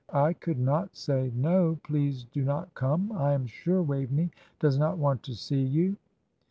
[0.17, 4.97] "I could not say, 'No, please do not come, I am sure Waveney does not
[4.97, 5.95] want to see you!'"